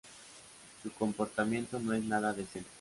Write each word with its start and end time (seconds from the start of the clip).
Su 0.81 0.91
comportamiento 0.93 1.77
no 1.79 1.93
es 1.93 2.03
nada 2.03 2.33
decente. 2.33 2.67